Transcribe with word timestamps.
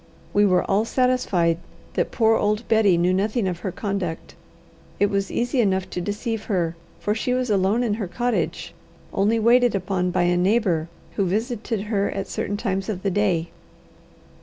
We 0.33 0.47
were 0.47 0.63
all 0.63 0.83
satisfied 0.83 1.59
that 1.93 2.09
poor 2.09 2.35
old 2.35 2.67
Betty 2.67 2.97
knew 2.97 3.13
nothing 3.13 3.47
of 3.47 3.59
her 3.59 3.71
conduct. 3.71 4.33
It 4.99 5.11
was 5.11 5.29
easy 5.29 5.61
enough 5.61 5.87
to 5.91 6.01
deceive 6.01 6.45
her, 6.45 6.75
for 6.99 7.13
she 7.13 7.35
was 7.35 7.51
alone 7.51 7.83
in 7.83 7.93
her 8.01 8.07
cottage, 8.07 8.73
only 9.13 9.37
waited 9.37 9.75
upon 9.75 10.09
by 10.09 10.23
a 10.23 10.35
neighbour 10.37 10.89
who 11.17 11.25
visited 11.27 11.81
her 11.81 12.09
at 12.09 12.27
certain 12.27 12.57
times 12.57 12.89
of 12.89 13.03
the 13.03 13.11
day. 13.11 13.51